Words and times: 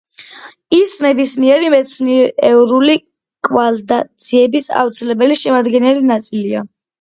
ის 0.75 0.93
ნებისმიერი 1.05 1.67
მეცნიერული 1.73 2.95
კვლევა-ძიების 3.49 4.67
აუცილებელი 4.81 5.39
შემადგენელი 5.43 6.11
ნაწილია. 6.15 6.65